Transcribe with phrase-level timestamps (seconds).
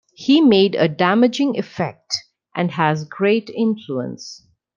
[0.15, 2.11] He made a damaging effect,
[2.55, 4.47] and has great influence.